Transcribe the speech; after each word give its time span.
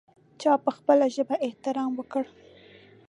چا 0.41 0.51
په 0.63 0.71
خپله 0.77 1.05
ژبه 1.15 1.35
احترام 1.47 1.91
وکړ. 1.95 2.23